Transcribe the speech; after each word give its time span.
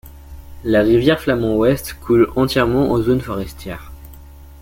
La 0.63 0.81
rivière 0.81 1.19
Flamand 1.21 1.55
Ouest 1.57 1.93
coule 1.93 2.31
entièrement 2.35 2.91
en 2.91 2.99
zone 3.03 3.21
forestière. 3.21 3.91